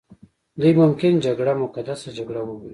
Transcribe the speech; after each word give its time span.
دوی 0.59 0.73
ممکن 0.81 1.13
جګړه 1.25 1.53
مقدسه 1.63 2.09
جګړه 2.17 2.41
وبولي. 2.43 2.69